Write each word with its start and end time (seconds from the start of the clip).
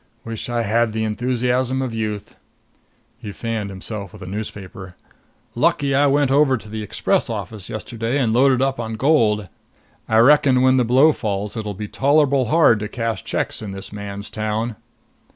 Wish 0.25 0.49
I 0.49 0.63
had 0.63 0.93
the 0.93 1.03
enthusiasm 1.03 1.79
of 1.83 1.93
youth." 1.93 2.33
He 3.19 3.31
fanned 3.31 3.69
himself 3.69 4.11
with 4.13 4.23
a 4.23 4.25
newspaper. 4.25 4.95
"Lucky 5.53 5.93
I 5.93 6.07
went 6.07 6.31
over 6.31 6.57
to 6.57 6.67
the 6.67 6.81
express 6.81 7.29
office 7.29 7.69
yesterday 7.69 8.17
and 8.17 8.33
loaded 8.33 8.63
up 8.63 8.79
on 8.79 8.93
gold. 8.95 9.47
I 10.09 10.17
reckon 10.17 10.63
when 10.63 10.77
the 10.77 10.83
blow 10.85 11.11
falls 11.11 11.55
it'll 11.55 11.75
be 11.75 11.87
tolerable 11.87 12.45
hard 12.45 12.79
to 12.79 12.87
cash 12.87 13.23
checks 13.23 13.61
in 13.61 13.73
this 13.73 13.93
man's 13.93 14.31
town." 14.31 14.75